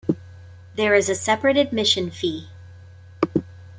[0.77, 2.47] There is a separate admission fee.